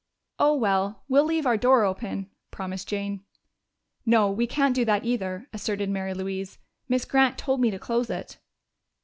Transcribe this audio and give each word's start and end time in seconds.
"Oh, 0.39 0.55
well, 0.55 1.03
we'll 1.07 1.25
leave 1.25 1.45
our 1.45 1.57
door 1.57 1.85
open," 1.85 2.31
promised 2.49 2.87
Jane. 2.87 3.23
"No, 4.03 4.31
we 4.31 4.47
can't 4.47 4.73
do 4.73 4.83
that 4.85 5.05
either," 5.05 5.47
asserted 5.53 5.91
Mary 5.91 6.15
Louise. 6.15 6.57
"Miss 6.89 7.05
Grant 7.05 7.37
told 7.37 7.61
me 7.61 7.69
to 7.69 7.77
close 7.77 8.09
it." 8.09 8.39